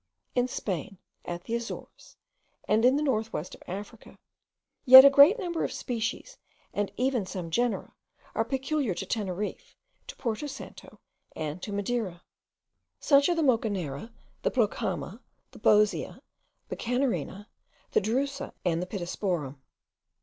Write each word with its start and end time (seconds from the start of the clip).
in 0.33 0.47
Spain, 0.47 0.97
at 1.25 1.43
the 1.43 1.53
Azores, 1.53 2.17
and 2.67 2.85
in 2.85 2.95
the 2.95 3.03
north 3.03 3.31
west 3.31 3.53
of 3.53 3.61
Africa, 3.67 4.17
yet 4.83 5.05
a 5.05 5.11
great 5.11 5.37
number 5.37 5.63
of 5.63 5.71
species, 5.71 6.39
and 6.73 6.91
even 6.97 7.23
some 7.23 7.51
genera, 7.51 7.93
are 8.33 8.43
peculiar 8.43 8.95
to 8.95 9.05
Teneriffe, 9.05 9.75
to 10.07 10.15
Porto 10.15 10.47
Santo, 10.47 10.99
and 11.35 11.61
to 11.61 11.71
Madeira. 11.71 12.23
Such 12.99 13.29
are 13.29 13.35
the 13.35 13.43
Mocanera, 13.43 14.11
the 14.41 14.49
Plocama, 14.49 15.21
the 15.51 15.59
Bosea, 15.59 16.23
the 16.69 16.75
Canarina, 16.75 17.45
the 17.91 18.01
Drusa, 18.01 18.53
and 18.65 18.81
the 18.81 18.87
Pittosporum. 18.87 19.59